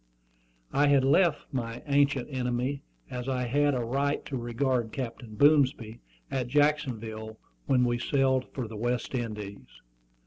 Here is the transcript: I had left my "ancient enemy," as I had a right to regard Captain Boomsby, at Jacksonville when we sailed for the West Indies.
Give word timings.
I 0.73 0.87
had 0.87 1.03
left 1.05 1.45
my 1.53 1.83
"ancient 1.85 2.27
enemy," 2.33 2.81
as 3.11 3.29
I 3.29 3.43
had 3.45 3.75
a 3.75 3.83
right 3.85 4.25
to 4.25 4.35
regard 4.35 4.91
Captain 4.91 5.35
Boomsby, 5.35 5.99
at 6.31 6.47
Jacksonville 6.47 7.37
when 7.67 7.85
we 7.85 7.99
sailed 7.99 8.45
for 8.51 8.67
the 8.67 8.77
West 8.77 9.13
Indies. 9.13 9.67